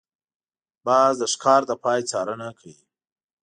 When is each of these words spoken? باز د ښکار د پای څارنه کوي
باز 0.85 1.13
د 1.21 1.23
ښکار 1.33 1.61
د 1.69 1.71
پای 1.83 1.99
څارنه 2.09 2.47
کوي 2.59 2.77